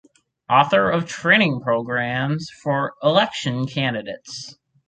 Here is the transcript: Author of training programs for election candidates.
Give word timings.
Author 0.49 0.89
of 0.89 1.05
training 1.07 1.61
programs 1.61 2.49
for 2.49 2.95
election 3.03 3.67
candidates. 3.67 4.57